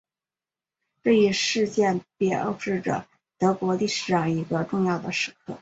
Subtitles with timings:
[1.03, 3.05] 这一事件标志着
[3.37, 5.37] 德国历史上一个重要的时刻。